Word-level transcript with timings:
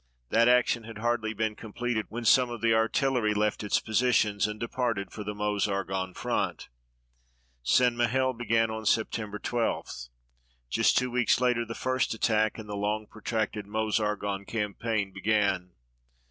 That 0.29 0.47
action 0.47 0.83
had 0.85 0.97
hardly 0.97 1.31
been 1.31 1.55
completed 1.55 2.07
when 2.09 2.25
some 2.25 2.49
of 2.49 2.61
the 2.61 2.73
artillery 2.73 3.35
left 3.35 3.63
its 3.63 3.79
positions 3.79 4.47
and 4.47 4.59
departed 4.59 5.11
for 5.11 5.23
the 5.23 5.35
Meuse 5.35 5.67
Argonne 5.67 6.15
front. 6.15 6.69
St. 7.61 7.95
Mihiel 7.95 8.33
began 8.33 8.71
on 8.71 8.87
September 8.87 9.37
12. 9.37 9.87
Just 10.71 10.97
two 10.97 11.11
weeks 11.11 11.39
later 11.39 11.65
the 11.65 11.75
first 11.75 12.15
attack 12.15 12.57
in 12.57 12.65
the 12.65 12.75
long 12.75 13.05
protracted 13.05 13.67
Meuse 13.67 13.99
Argonne 13.99 14.45
campaign 14.45 15.13
began. 15.13 15.73